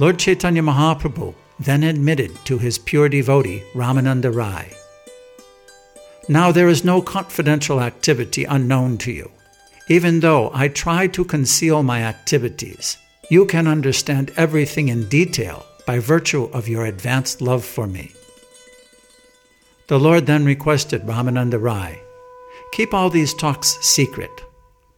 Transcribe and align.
Lord 0.00 0.18
Chaitanya 0.18 0.62
Mahaprabhu 0.62 1.34
then 1.58 1.82
admitted 1.82 2.34
to 2.46 2.56
his 2.56 2.78
pure 2.78 3.10
devotee 3.10 3.62
Ramananda 3.74 4.34
Rai. 4.34 4.72
Now 6.26 6.50
there 6.50 6.68
is 6.68 6.86
no 6.86 7.02
confidential 7.02 7.82
activity 7.82 8.44
unknown 8.44 8.96
to 8.98 9.12
you. 9.12 9.30
Even 9.88 10.20
though 10.20 10.50
I 10.54 10.68
try 10.68 11.06
to 11.08 11.22
conceal 11.22 11.82
my 11.82 12.02
activities, 12.02 12.96
you 13.30 13.44
can 13.44 13.68
understand 13.68 14.32
everything 14.38 14.88
in 14.88 15.06
detail 15.10 15.66
by 15.86 15.98
virtue 15.98 16.44
of 16.44 16.66
your 16.66 16.86
advanced 16.86 17.42
love 17.42 17.62
for 17.62 17.86
me. 17.86 18.12
The 19.88 20.00
Lord 20.00 20.24
then 20.24 20.46
requested 20.46 21.02
Ramananda 21.02 21.60
Rai 21.60 22.00
Keep 22.72 22.94
all 22.94 23.10
these 23.10 23.34
talks 23.34 23.76
secret. 23.82 24.30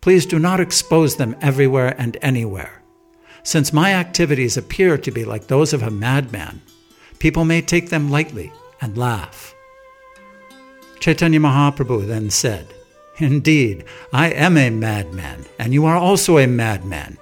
Please 0.00 0.26
do 0.26 0.38
not 0.38 0.60
expose 0.60 1.16
them 1.16 1.34
everywhere 1.40 1.96
and 1.98 2.16
anywhere. 2.22 2.81
Since 3.44 3.72
my 3.72 3.92
activities 3.94 4.56
appear 4.56 4.96
to 4.98 5.10
be 5.10 5.24
like 5.24 5.46
those 5.46 5.72
of 5.72 5.82
a 5.82 5.90
madman, 5.90 6.62
people 7.18 7.44
may 7.44 7.60
take 7.60 7.90
them 7.90 8.10
lightly 8.10 8.52
and 8.80 8.96
laugh. 8.96 9.54
Chaitanya 11.00 11.40
Mahaprabhu 11.40 12.06
then 12.06 12.30
said, 12.30 12.72
Indeed, 13.18 13.84
I 14.12 14.30
am 14.30 14.56
a 14.56 14.70
madman, 14.70 15.44
and 15.58 15.74
you 15.74 15.84
are 15.86 15.96
also 15.96 16.38
a 16.38 16.46
madman. 16.46 17.18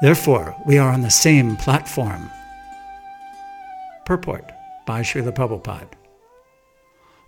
Therefore, 0.00 0.56
we 0.66 0.78
are 0.78 0.90
on 0.90 1.02
the 1.02 1.10
same 1.10 1.56
platform. 1.56 2.30
Purport 4.06 4.50
by 4.86 5.02
Srila 5.02 5.34
Prabhupada. 5.34 5.92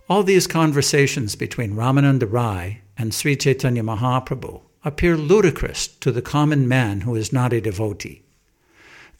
All 0.09 0.23
these 0.23 0.47
conversations 0.47 1.35
between 1.35 1.75
Ramananda 1.75 2.29
Rai 2.29 2.81
and 2.97 3.13
Sri 3.13 3.35
Chaitanya 3.35 3.83
Mahaprabhu 3.83 4.61
appear 4.83 5.15
ludicrous 5.15 5.87
to 5.87 6.11
the 6.11 6.21
common 6.21 6.67
man 6.67 7.01
who 7.01 7.15
is 7.15 7.31
not 7.31 7.53
a 7.53 7.61
devotee. 7.61 8.23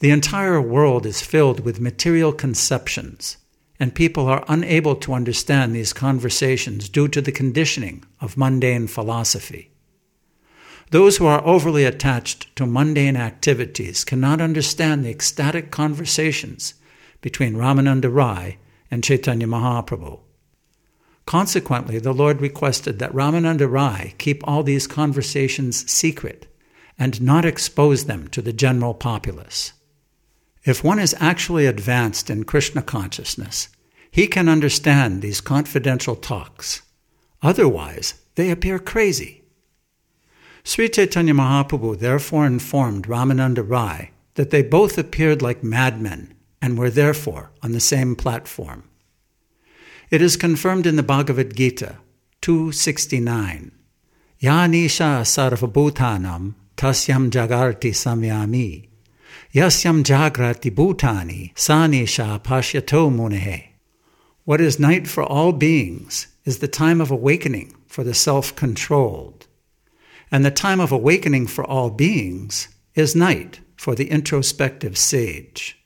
The 0.02 0.10
entire 0.10 0.60
world 0.60 1.06
is 1.06 1.22
filled 1.22 1.60
with 1.60 1.78
material 1.80 2.32
conceptions, 2.32 3.36
and 3.78 3.94
people 3.94 4.26
are 4.26 4.44
unable 4.48 4.96
to 4.96 5.12
understand 5.12 5.76
these 5.76 5.92
conversations 5.92 6.88
due 6.88 7.06
to 7.06 7.20
the 7.20 7.30
conditioning 7.30 8.04
of 8.20 8.36
mundane 8.36 8.88
philosophy. 8.88 9.70
Those 10.90 11.18
who 11.18 11.26
are 11.26 11.46
overly 11.46 11.84
attached 11.84 12.56
to 12.56 12.66
mundane 12.66 13.16
activities 13.16 14.02
cannot 14.02 14.40
understand 14.40 15.04
the 15.04 15.10
ecstatic 15.10 15.70
conversations 15.70 16.74
between 17.20 17.54
Ramananda 17.54 18.12
Rai 18.12 18.58
and 18.90 19.04
Chaitanya 19.04 19.46
Mahaprabhu. 19.46 20.18
Consequently, 21.26 22.00
the 22.00 22.12
Lord 22.12 22.40
requested 22.40 22.98
that 22.98 23.12
Ramananda 23.12 23.70
Rai 23.70 24.16
keep 24.18 24.42
all 24.48 24.64
these 24.64 24.88
conversations 24.88 25.88
secret 25.88 26.52
and 26.98 27.22
not 27.22 27.44
expose 27.44 28.06
them 28.06 28.26
to 28.30 28.42
the 28.42 28.52
general 28.52 28.94
populace. 28.94 29.74
If 30.64 30.84
one 30.84 31.00
is 31.00 31.16
actually 31.18 31.66
advanced 31.66 32.30
in 32.30 32.44
Krishna 32.44 32.82
consciousness, 32.82 33.68
he 34.10 34.26
can 34.26 34.48
understand 34.48 35.20
these 35.20 35.40
confidential 35.40 36.14
talks. 36.14 36.82
Otherwise, 37.42 38.14
they 38.36 38.50
appear 38.50 38.78
crazy. 38.78 39.42
Sri 40.62 40.88
Chaitanya 40.88 41.34
Mahaprabhu 41.34 41.98
therefore 41.98 42.46
informed 42.46 43.08
Ramananda 43.08 43.68
Rai 43.68 44.12
that 44.34 44.50
they 44.50 44.62
both 44.62 44.96
appeared 44.96 45.42
like 45.42 45.64
madmen 45.64 46.34
and 46.60 46.78
were 46.78 46.90
therefore 46.90 47.50
on 47.62 47.72
the 47.72 47.80
same 47.80 48.14
platform. 48.14 48.84
It 50.10 50.22
is 50.22 50.36
confirmed 50.36 50.86
in 50.86 50.94
the 50.94 51.02
Bhagavad 51.02 51.56
Gita 51.56 51.96
269. 52.42 53.72
Yanisha 54.40 55.22
sarvabhutanam 55.24 56.54
tasyam 56.76 57.30
jagarti 57.30 57.90
samyami 57.90 58.88
yasyam 59.54 60.02
jagrati 60.02 60.70
bhutani 60.70 61.54
sanisha 61.54 62.42
pashyato 62.42 63.10
munehe. 63.10 63.68
What 64.44 64.60
is 64.60 64.78
night 64.78 65.06
for 65.06 65.22
all 65.22 65.52
beings 65.52 66.26
is 66.44 66.58
the 66.58 66.68
time 66.68 67.00
of 67.00 67.10
awakening 67.10 67.74
for 67.86 68.02
the 68.02 68.14
self 68.14 68.56
controlled. 68.56 69.46
And 70.30 70.44
the 70.44 70.50
time 70.50 70.80
of 70.80 70.90
awakening 70.90 71.46
for 71.46 71.64
all 71.64 71.90
beings 71.90 72.68
is 72.94 73.14
night 73.14 73.60
for 73.76 73.94
the 73.94 74.10
introspective 74.10 74.96
sage. 74.96 75.78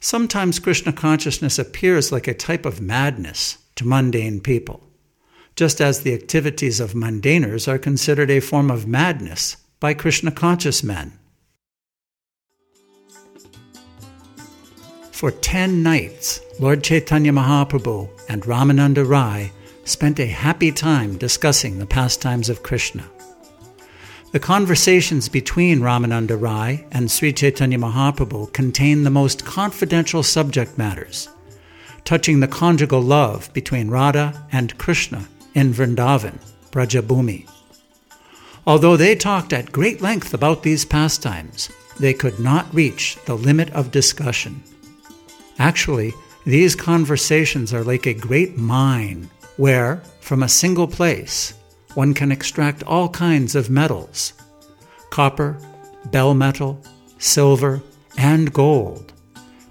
Sometimes 0.00 0.58
Krishna 0.58 0.92
consciousness 0.92 1.58
appears 1.58 2.12
like 2.12 2.28
a 2.28 2.34
type 2.34 2.66
of 2.66 2.80
madness 2.80 3.58
to 3.76 3.86
mundane 3.86 4.40
people, 4.40 4.86
just 5.56 5.80
as 5.80 6.00
the 6.00 6.12
activities 6.12 6.78
of 6.78 6.92
mundaners 6.92 7.66
are 7.66 7.78
considered 7.78 8.30
a 8.30 8.40
form 8.40 8.70
of 8.70 8.86
madness 8.86 9.56
by 9.80 9.94
Krishna 9.94 10.30
conscious 10.30 10.82
men. 10.82 11.18
For 15.14 15.30
ten 15.30 15.84
nights, 15.84 16.40
Lord 16.58 16.82
Chaitanya 16.82 17.30
Mahaprabhu 17.30 18.08
and 18.28 18.42
Ramananda 18.42 19.08
Rai 19.08 19.52
spent 19.84 20.18
a 20.18 20.26
happy 20.26 20.72
time 20.72 21.16
discussing 21.16 21.78
the 21.78 21.86
pastimes 21.86 22.48
of 22.48 22.64
Krishna. 22.64 23.08
The 24.32 24.40
conversations 24.40 25.28
between 25.28 25.78
Ramananda 25.78 26.36
Rai 26.38 26.84
and 26.90 27.08
Sri 27.08 27.32
Chaitanya 27.32 27.78
Mahaprabhu 27.78 28.52
contain 28.52 29.04
the 29.04 29.10
most 29.10 29.44
confidential 29.46 30.24
subject 30.24 30.76
matters, 30.76 31.28
touching 32.04 32.40
the 32.40 32.48
conjugal 32.48 33.00
love 33.00 33.52
between 33.52 33.90
Radha 33.90 34.44
and 34.50 34.76
Krishna 34.78 35.28
in 35.54 35.72
Vrindavan, 35.72 36.40
Brajabhumi. 36.72 37.48
Although 38.66 38.96
they 38.96 39.14
talked 39.14 39.52
at 39.52 39.70
great 39.70 40.02
length 40.02 40.34
about 40.34 40.64
these 40.64 40.84
pastimes, 40.84 41.70
they 42.00 42.14
could 42.14 42.40
not 42.40 42.74
reach 42.74 43.16
the 43.26 43.36
limit 43.36 43.70
of 43.70 43.92
discussion. 43.92 44.64
Actually, 45.58 46.12
these 46.44 46.74
conversations 46.74 47.72
are 47.72 47.84
like 47.84 48.06
a 48.06 48.14
great 48.14 48.56
mine 48.56 49.30
where, 49.56 50.02
from 50.20 50.42
a 50.42 50.48
single 50.48 50.88
place, 50.88 51.54
one 51.94 52.12
can 52.12 52.32
extract 52.32 52.82
all 52.82 53.08
kinds 53.08 53.54
of 53.54 53.70
metals 53.70 54.32
copper, 55.10 55.56
bell 56.10 56.34
metal, 56.34 56.80
silver, 57.18 57.80
and 58.18 58.52
gold, 58.52 59.12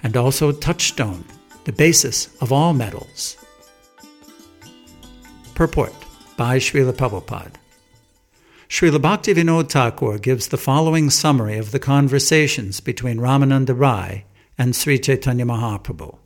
and 0.02 0.16
also 0.16 0.54
touchstone, 0.54 1.26
the 1.66 1.72
basis 1.74 2.34
of 2.42 2.52
all 2.52 2.74
metals. 2.74 3.36
Purport 5.54 5.94
by 6.38 6.58
Srila 6.58 6.94
Prabhupada. 6.94 7.56
Srila 8.70 8.98
Bhaktivinoda 8.98 9.70
Thakur 9.70 10.18
gives 10.18 10.48
the 10.48 10.58
following 10.58 11.10
summary 11.10 11.58
of 11.58 11.72
the 11.72 11.80
conversations 11.80 12.80
between 12.80 13.20
Ramananda 13.20 13.78
Rai 13.78 14.26
and 14.58 14.76
Sri 14.76 15.00
Chaitanya 15.00 15.46
Mahaprabhu. 15.46 16.18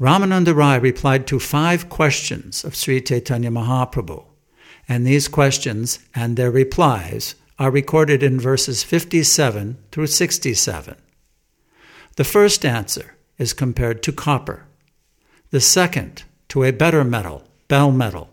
Ramananda 0.00 0.54
Rai 0.54 0.78
replied 0.78 1.26
to 1.26 1.38
five 1.38 1.88
questions 1.88 2.64
of 2.64 2.74
Sri 2.74 3.00
Chaitanya 3.00 3.50
Mahaprabhu 3.50 4.24
and 4.88 5.06
these 5.06 5.28
questions 5.28 5.98
and 6.14 6.36
their 6.36 6.50
replies 6.50 7.34
are 7.58 7.70
recorded 7.70 8.22
in 8.22 8.38
verses 8.38 8.82
57 8.82 9.78
through 9.90 10.06
67. 10.06 10.96
The 12.16 12.24
first 12.24 12.64
answer 12.64 13.16
is 13.38 13.52
compared 13.52 14.02
to 14.04 14.12
copper, 14.12 14.66
the 15.50 15.60
second 15.60 16.24
to 16.48 16.64
a 16.64 16.72
better 16.72 17.04
metal, 17.04 17.44
bell 17.68 17.90
metal, 17.90 18.30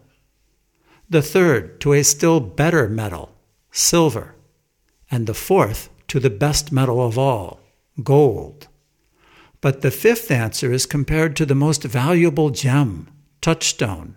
the 1.10 1.22
third 1.22 1.80
to 1.82 1.94
a 1.94 2.04
still 2.04 2.40
better 2.40 2.88
metal, 2.88 3.34
silver, 3.72 4.36
and 5.10 5.28
the 5.28 5.34
fourth 5.34 5.90
to 6.08 6.20
the 6.20 6.30
best 6.30 6.72
metal 6.72 7.06
of 7.06 7.18
all, 7.18 7.60
gold. 8.02 8.68
But 9.62 9.82
the 9.82 9.92
fifth 9.92 10.32
answer 10.32 10.74
is 10.74 10.86
compared 10.86 11.36
to 11.36 11.46
the 11.46 11.56
most 11.56 11.84
valuable 11.84 12.50
gem, 12.50 13.08
touchstone, 13.42 14.16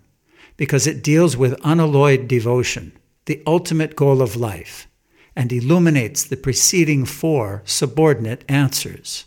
because 0.57 0.87
it 0.87 1.03
deals 1.03 1.37
with 1.37 1.61
unalloyed 1.63 2.29
devotion, 2.29 2.93
the 3.27 3.43
ultimate 3.47 3.95
goal 3.95 4.23
of 4.23 4.37
life, 4.37 4.89
and 5.37 5.53
illuminates 5.53 6.25
the 6.25 6.37
preceding 6.37 7.05
four 7.05 7.63
subordinate 7.65 8.45
answers. 8.49 9.27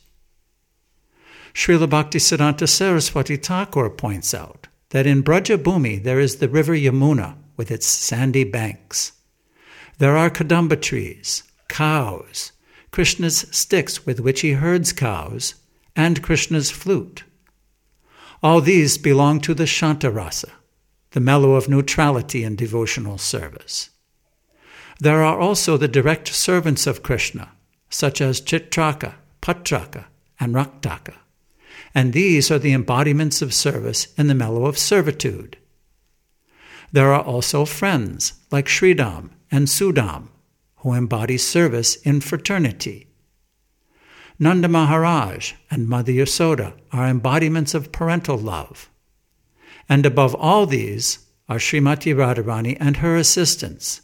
Srila 1.54 1.88
Bhaktisiddhanta 1.88 2.68
Saraswati 2.68 3.38
Thakur 3.38 3.90
points 3.90 4.34
out 4.34 4.68
that 4.90 5.06
in 5.06 5.24
Brajabhumi 5.24 6.04
there 6.04 6.20
is 6.20 6.38
the 6.38 6.50
river 6.50 6.74
Yamuna 6.74 7.36
with 7.58 7.72
its 7.72 7.86
sandy 7.86 8.44
banks. 8.44 9.14
There 9.98 10.18
are 10.18 10.30
kadamba 10.30 10.82
trees, 10.82 11.44
cows, 11.68 12.52
Krishna's 12.92 13.46
sticks 13.52 14.06
with 14.06 14.20
which 14.20 14.42
he 14.42 14.54
herds 14.54 14.94
cows, 14.94 15.56
and 15.96 16.24
Krishna's 16.24 16.72
flute. 16.72 17.24
All 18.42 18.62
these 18.62 18.98
belong 18.98 19.42
to 19.42 19.54
the 19.54 19.66
Shantarasa, 19.66 20.50
the 21.12 21.20
mellow 21.20 21.56
of 21.56 21.68
neutrality 21.68 22.44
in 22.44 22.56
devotional 22.56 23.18
service. 23.18 23.90
There 25.00 25.24
are 25.24 25.40
also 25.40 25.78
the 25.78 25.88
direct 25.88 26.28
servants 26.30 26.88
of 26.88 27.04
Krishna, 27.04 27.52
such 27.90 28.22
as 28.22 28.42
Chitraka, 28.42 29.16
Patraka, 29.42 30.06
and 30.40 30.54
Raktaka, 30.54 31.16
and 31.94 32.14
these 32.14 32.52
are 32.52 32.60
the 32.60 32.74
embodiments 32.74 33.42
of 33.42 33.54
service 33.54 34.14
in 34.18 34.28
the 34.28 34.36
mellow 34.36 34.66
of 34.66 34.78
servitude. 34.78 35.58
There 36.92 37.14
are 37.14 37.24
also 37.24 37.66
friends 37.66 38.34
like 38.52 38.68
Sridham 38.68 39.32
and 39.52 39.68
Sudam, 39.68 40.30
who 40.80 40.94
embody 40.94 41.38
service 41.38 41.96
in 41.98 42.22
fraternity. 42.22 43.08
Nanda 44.38 44.70
Maharaj 44.70 45.54
and 45.70 45.88
Mother 45.88 46.14
Yasoda 46.14 46.74
are 46.92 47.08
embodiments 47.08 47.74
of 47.74 47.92
parental 47.92 48.38
love. 48.38 48.90
And 49.90 50.06
above 50.06 50.34
all 50.36 50.66
these 50.66 51.20
are 51.50 51.58
Srimati 51.58 52.16
Radharani 52.16 52.78
and 52.80 52.98
her 52.98 53.16
assistants, 53.18 54.02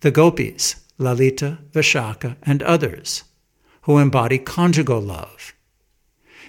the 0.00 0.10
gopis, 0.10 0.76
Lalita, 0.98 1.58
Vishaka, 1.72 2.36
and 2.42 2.62
others, 2.62 3.22
who 3.82 3.98
embody 3.98 4.38
conjugal 4.38 5.00
love. 5.00 5.54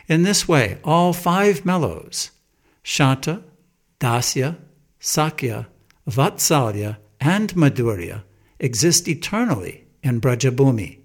In 0.07 0.23
this 0.23 0.47
way, 0.47 0.79
all 0.83 1.13
five 1.13 1.63
mellows, 1.65 2.31
Shanta, 2.81 3.43
Dasya, 3.99 4.57
Sakhya, 4.99 5.67
Vatsalya, 6.09 6.97
and 7.19 7.53
Madhurya, 7.53 8.23
exist 8.61 9.09
eternally 9.09 9.85
in 10.01 10.21
Brajabhumi. 10.21 10.99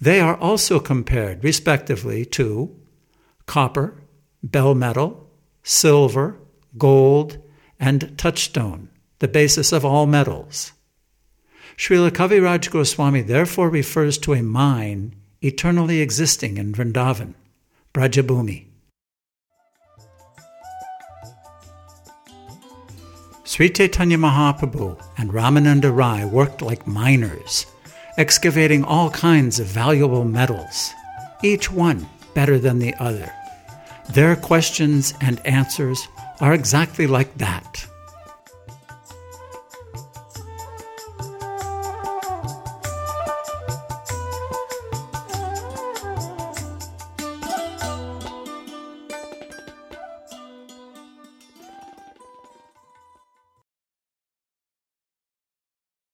They 0.00 0.20
are 0.20 0.36
also 0.36 0.78
compared, 0.78 1.42
respectively, 1.42 2.26
to 2.26 2.76
copper, 3.46 3.94
bell 4.42 4.74
metal, 4.74 5.30
silver, 5.62 6.36
gold, 6.76 7.38
and 7.80 8.16
touchstone, 8.18 8.90
the 9.20 9.28
basis 9.28 9.72
of 9.72 9.84
all 9.84 10.06
metals. 10.06 10.72
Srila 11.76 12.10
Kaviraj 12.10 12.70
Goswami 12.70 13.22
therefore 13.22 13.70
refers 13.70 14.18
to 14.18 14.34
a 14.34 14.42
mine 14.42 15.14
eternally 15.40 16.00
existing 16.00 16.58
in 16.58 16.72
Vrindavan, 16.72 17.34
Brajabhumi. 17.94 18.67
Sri 23.48 23.70
Chaitanya 23.70 24.18
Mahaprabhu 24.18 25.00
and 25.16 25.30
Ramananda 25.30 25.90
Rai 25.90 26.26
worked 26.26 26.60
like 26.60 26.86
miners, 26.86 27.64
excavating 28.18 28.84
all 28.84 29.08
kinds 29.08 29.58
of 29.58 29.66
valuable 29.66 30.26
metals, 30.26 30.92
each 31.42 31.72
one 31.72 32.06
better 32.34 32.58
than 32.58 32.78
the 32.78 32.94
other. 33.00 33.32
Their 34.10 34.36
questions 34.36 35.14
and 35.22 35.40
answers 35.46 36.08
are 36.42 36.52
exactly 36.52 37.06
like 37.06 37.38
that. 37.38 37.87